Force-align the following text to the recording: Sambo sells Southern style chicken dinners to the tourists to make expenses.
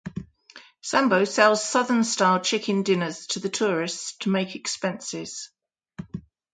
Sambo 0.81 1.25
sells 1.25 1.63
Southern 1.63 2.03
style 2.03 2.39
chicken 2.39 2.81
dinners 2.81 3.27
to 3.27 3.39
the 3.39 3.49
tourists 3.49 4.13
to 4.21 4.31
make 4.31 4.55
expenses. 4.55 5.51